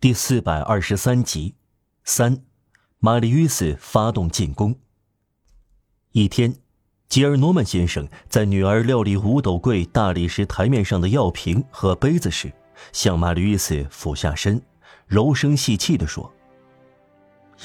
[0.00, 1.56] 第四百二十三集，
[2.04, 2.44] 三，
[3.00, 4.78] 玛丽·约斯发动进攻。
[6.12, 6.54] 一天，
[7.08, 12.52] 吉尔诺曼先生在女儿料理五斗柜大理石台面上的药瓶和杯子时，
[12.92, 14.62] 向玛丽·约斯俯下身，
[15.08, 16.32] 柔声细气地说：“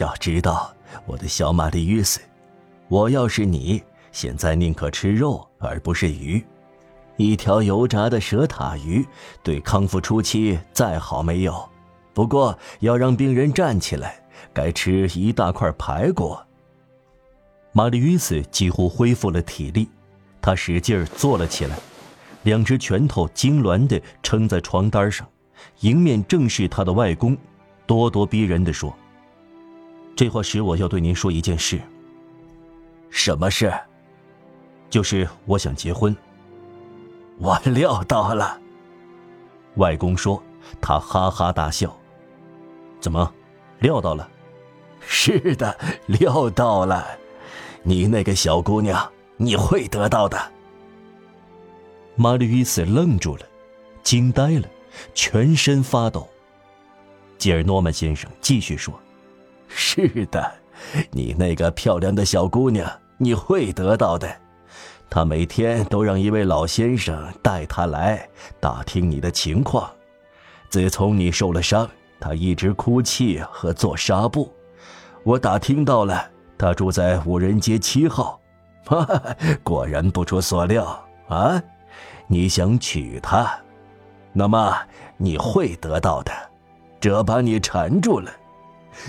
[0.02, 0.76] 要知道，
[1.06, 2.20] 我的小玛丽·约斯，
[2.88, 6.44] 我要是你，现在宁可吃肉而不是鱼。
[7.16, 9.06] 一条油炸的蛇塔鱼，
[9.44, 11.70] 对康复初期再好没有。”
[12.14, 14.24] 不过要让病人站起来，
[14.54, 16.38] 该吃一大块排骨。
[17.72, 19.90] 玛丽·约斯几乎恢复了体力，
[20.40, 21.78] 她使劲坐了起来，
[22.44, 25.28] 两只拳头痉挛地撑在床单上，
[25.80, 27.36] 迎面正是她的外公，
[27.88, 28.96] 咄咄逼人地说
[30.16, 31.82] ：“这话使我要对您说一件事。
[33.10, 33.74] 什么事？
[34.90, 36.16] 就是我想结婚。
[37.40, 38.60] 我料到了。”
[39.78, 40.42] 外公说，
[40.80, 41.92] 他哈哈大笑。
[43.04, 43.34] 怎么，
[43.80, 44.30] 料到了？
[45.02, 47.06] 是的，料到了。
[47.84, 50.42] 你那个小姑娘，你会得到的。
[52.16, 53.46] 玛丽·伊斯愣住了，
[54.04, 54.70] 惊呆了，
[55.14, 56.26] 全身发抖。
[57.38, 58.98] 吉尔诺曼先生继续说
[59.68, 60.50] ：“是的，
[61.12, 64.34] 你那个漂亮的小姑娘，你会得到的。
[65.10, 68.30] 她每天都让一位老先生带她来
[68.62, 69.92] 打听你的情况。
[70.70, 71.86] 自从你受了伤。”
[72.24, 74.50] 他一直哭泣和做纱布，
[75.26, 76.26] 我打听到了，
[76.58, 78.40] 他住在五人街七号。
[78.86, 81.62] 哈哈，果然不出所料啊！
[82.28, 83.54] 你想娶她，
[84.32, 84.74] 那么
[85.18, 86.32] 你会得到的。
[87.02, 88.32] 这把你缠住了，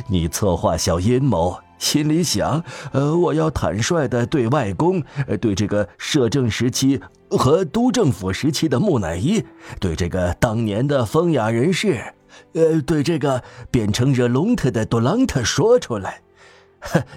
[0.09, 5.01] 你策划小阴谋，心里想：呃，我要坦率的对外公，
[5.41, 9.45] 对这个摄政时期和督政府时期的木乃伊，
[9.79, 12.14] 对这个当年的风雅人士。
[12.55, 16.21] 呃，对这个变成热隆特的杜朗特说出来，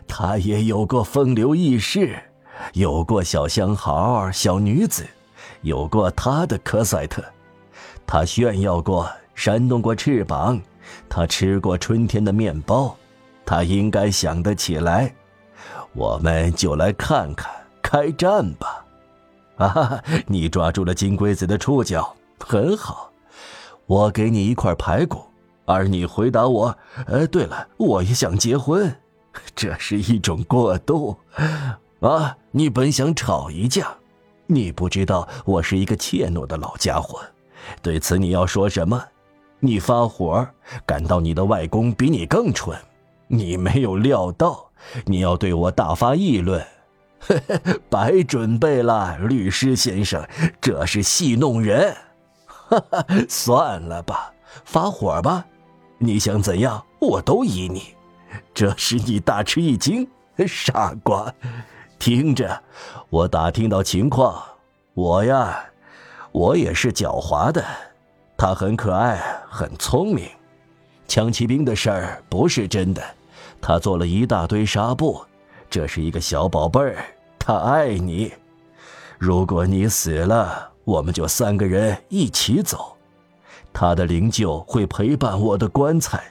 [0.08, 2.18] 他也有过风流轶事，
[2.74, 5.06] 有过小相好、小女子，
[5.62, 7.24] 有过他的科赛特，
[8.06, 10.60] 他炫耀过，扇动过翅膀，
[11.08, 12.96] 他吃过春天的面包，
[13.46, 15.14] 他应该想得起来。
[15.94, 18.86] 我们就来看看，开战吧！
[19.58, 23.07] 啊，你抓住了金龟子的触角，很好。
[23.88, 25.24] 我给你一块排骨，
[25.66, 26.78] 而你回答我
[27.08, 28.94] ：“呃，对了，我也想结婚。
[29.56, 31.16] ”这是一种过渡，
[32.02, 32.38] 啊！
[32.52, 33.96] 你本想吵一架，
[34.48, 37.22] 你不知道我是一个怯懦的老家伙。
[37.82, 39.02] 对此你要说什么？
[39.60, 40.48] 你发火，
[40.86, 42.78] 感到你的外公比你更蠢，
[43.28, 44.70] 你没有料到，
[45.06, 46.66] 你要对我大发议论，
[47.20, 50.28] 嘿 嘿白准备了，律师先生，
[50.60, 51.96] 这是戏弄人。
[52.70, 54.34] 哈哈，算了吧，
[54.66, 55.46] 发火吧，
[55.98, 57.96] 你想怎样，我都依你。
[58.54, 60.08] 这使你大吃一惊，
[60.46, 61.34] 傻瓜。
[61.98, 62.62] 听着，
[63.10, 64.44] 我打听到情况，
[64.94, 65.66] 我呀，
[66.32, 67.64] 我也是狡猾的。
[68.38, 70.30] 他很可爱，很聪明。
[71.08, 73.02] 枪骑兵的事儿不是真的，
[73.62, 75.24] 他做了一大堆纱布。
[75.70, 77.04] 这是一个小宝贝儿，
[77.40, 78.32] 他爱你。
[79.18, 80.70] 如果你死了。
[80.88, 82.96] 我们就三个人一起走，
[83.74, 86.24] 他的灵柩会陪伴我的棺材。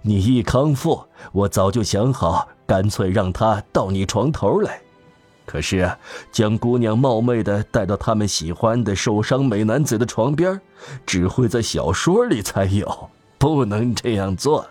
[0.00, 4.80] 你一康复，我早就想好，干脆让他到你床头来。
[5.44, 5.94] 可是，
[6.32, 10.58] 将姑娘冒昧的带到他们喜欢的受伤美男子的床边，
[11.04, 14.66] 只会在小说里才有，不能这样做。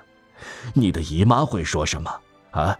[0.73, 2.11] 你的姨妈会说什么？
[2.49, 2.75] 啊，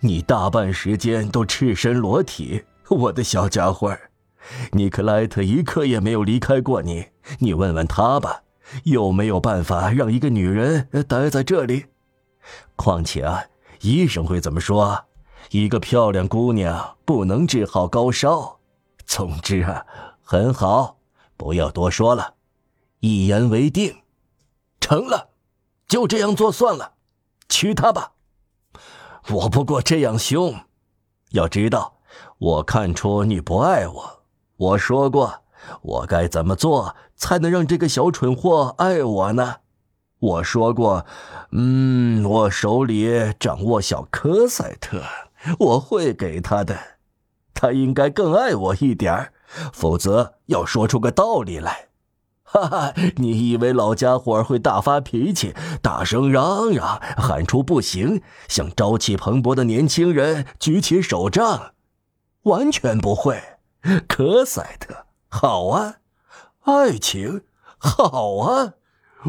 [0.00, 3.96] 你大半时间都赤身裸体，我的小家伙。
[4.72, 7.06] 尼克莱特一刻也没有离开过你，
[7.38, 8.42] 你问问他吧，
[8.84, 11.86] 有没有办法让一个女人待在这里？
[12.76, 13.44] 况且啊，
[13.80, 15.04] 医生会怎么说？
[15.50, 18.58] 一个漂亮姑娘不能治好高烧。
[19.04, 19.84] 总之啊，
[20.22, 20.96] 很好，
[21.36, 22.34] 不要多说了，
[23.00, 24.02] 一言为定，
[24.80, 25.28] 成了，
[25.86, 26.94] 就这样做算了，
[27.48, 28.12] 娶她吧。
[29.28, 30.54] 我不过这样凶，
[31.30, 31.98] 要知道，
[32.38, 34.21] 我看出你不爱我。
[34.62, 35.42] 我说过，
[35.82, 39.56] 我该怎么做才能让这个小蠢货爱我呢？
[40.20, 41.04] 我说过，
[41.50, 43.10] 嗯，我手里
[43.40, 45.02] 掌握小科赛特，
[45.58, 46.78] 我会给他的，
[47.52, 49.32] 他应该更爱我一点
[49.72, 51.88] 否则要说出个道理来。
[52.44, 61.72] 哈哈，你以为老家伙会大发脾气，大声嚷嚷，喊出不行，向朝气蓬勃的年轻人举起手杖？
[62.44, 63.42] 完全不会。
[64.06, 65.96] 科赛特，好啊，
[66.60, 67.42] 爱情，
[67.78, 68.74] 好啊，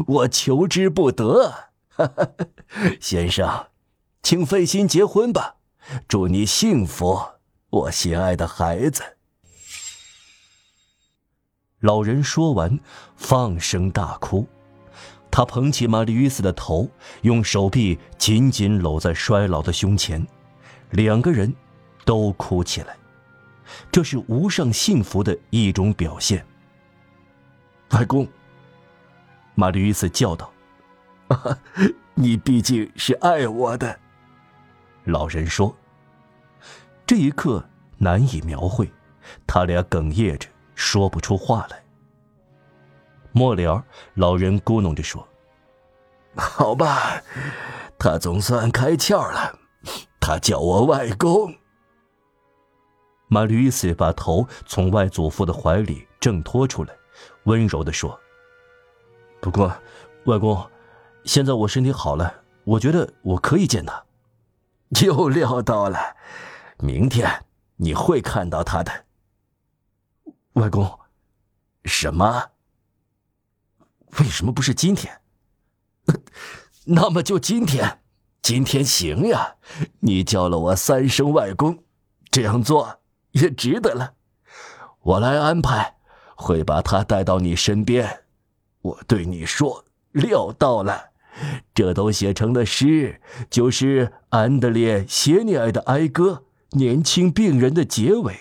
[0.06, 1.70] 我求之不得。
[3.00, 3.66] 先生，
[4.22, 5.56] 请费心结婚吧，
[6.08, 7.20] 祝你幸福，
[7.70, 9.02] 我心爱的孩子。
[11.80, 12.78] 老人说完，
[13.16, 14.46] 放声大哭。
[15.30, 16.88] 他捧起玛丽·与斯的头，
[17.22, 20.24] 用手臂紧紧搂在衰老的胸前，
[20.90, 21.52] 两个人
[22.04, 22.96] 都哭起来。
[23.90, 26.44] 这是无上幸福的一种表现。
[27.90, 28.26] 外公，
[29.54, 30.52] 玛丽·与斯叫道
[32.14, 33.98] ：“你毕竟是爱我的。”
[35.04, 35.74] 老人说
[37.06, 37.64] ：“这一刻
[37.98, 38.90] 难以描绘，
[39.46, 41.82] 他俩哽咽着说不出话来。”
[43.32, 43.84] 末了，
[44.14, 45.26] 老人咕哝着说
[46.36, 47.22] ：“好吧，
[47.98, 49.58] 他总算开窍了。
[50.20, 51.54] 他叫我外公。”
[53.34, 56.94] 马吕斯把头从外祖父的怀里挣脱出来，
[57.46, 58.16] 温柔的说
[59.42, 59.76] ：“不过，
[60.26, 60.70] 外公，
[61.24, 62.32] 现在我身体好了，
[62.62, 64.04] 我觉得我可以见他。”
[65.02, 65.98] 又料到了，
[66.78, 67.44] 明天
[67.74, 69.04] 你会看到他的，
[70.52, 71.00] 外公。
[71.86, 72.52] 什么？
[74.20, 75.20] 为什么不是今天？
[76.86, 78.00] 那么就今天，
[78.40, 79.56] 今天行呀！
[79.98, 81.82] 你叫了我三声外公，
[82.30, 83.00] 这样做
[83.34, 84.14] 也值得了。
[85.02, 85.94] 我来安排，
[86.34, 88.24] 会把他带到你身边。
[88.82, 91.10] 我对你说，料到了，
[91.72, 98.34] 这都写成了诗，就是安德烈谢尼埃的哀歌，年轻病人的结尾。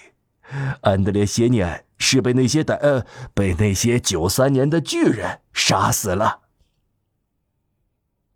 [0.82, 1.86] 安德烈谢尼埃。
[2.00, 6.42] 是被那些歹呃，被那些九三年的巨人杀死了。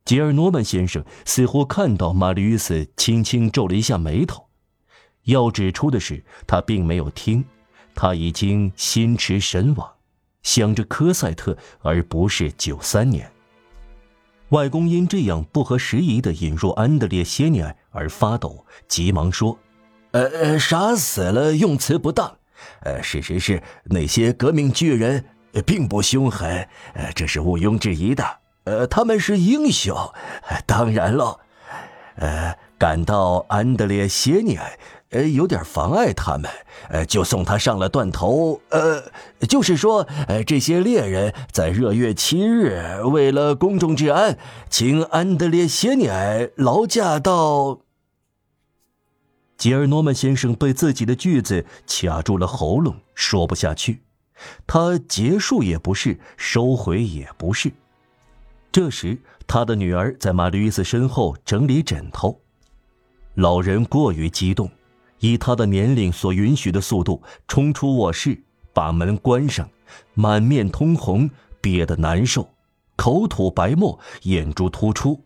[0.06, 4.46] 吉尔诺曼先生似乎看到玛丽·与斯轻轻皱了一下眉头。
[5.27, 7.45] 要指出的是，他并没有听，
[7.95, 9.89] 他已经心驰神往，
[10.44, 13.29] 想着科赛特，而不是九三年。
[14.50, 19.59] 外公因这样不合时宜的引入安德烈·谢尼埃而发抖，急忙说
[20.12, 22.38] ：“呃，杀死了，用词不当。”
[22.81, 25.25] 呃，事实是那些革命巨人
[25.65, 28.24] 并不凶狠，呃，这是毋庸置疑的。
[28.63, 29.95] 呃，他们是英雄，
[30.65, 31.39] 当然喽。
[32.15, 34.79] 呃，感到安德烈谢尼埃
[35.09, 36.51] 呃有点妨碍他们，
[36.89, 38.59] 呃，就送他上了断头。
[38.69, 39.04] 呃，
[39.48, 44.38] 就是说，呃，这些猎人在热月七日，为了公众治安，
[44.69, 47.80] 请安德烈谢尼埃劳驾到。
[49.57, 54.03] 吉尔诺曼先生被自己的句子卡住了喉咙，说不下去。
[54.68, 57.71] 他结束也不是，收回也不是。
[58.71, 59.18] 这时，
[59.48, 62.39] 他的女儿在玛丽·与斯身后整理枕头。
[63.33, 64.69] 老人过于激动，
[65.19, 68.43] 以他的年龄所允许的速度冲出卧室，
[68.73, 69.69] 把门关上，
[70.13, 71.29] 满面通红，
[71.61, 72.49] 憋得难受，
[72.95, 75.23] 口吐白沫，眼珠突出，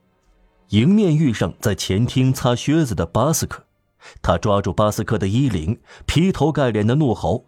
[0.69, 3.65] 迎面遇上在前厅擦靴子的巴斯克。
[4.21, 7.45] 他抓住巴斯克的衣领，劈头盖脸的怒吼：“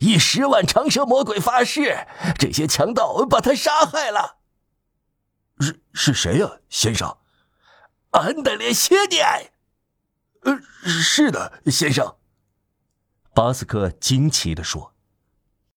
[0.00, 2.06] 以十万长蛇魔鬼发誓，
[2.36, 4.38] 这些强盗把他杀害了。
[5.60, 7.16] ”“是是谁呀，先生
[8.10, 9.18] ？”“安德烈谢尼。
[10.42, 12.16] ”“呃，是的，先生。”
[13.34, 14.92] 巴斯克惊奇地说。